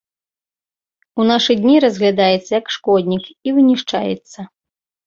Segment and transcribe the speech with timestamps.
[1.19, 4.53] У нашы дні разглядаецца як шкоднік і вынішчаецца.